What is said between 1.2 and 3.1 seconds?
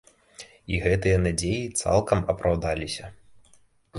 надзеі цалкам апраўдаліся.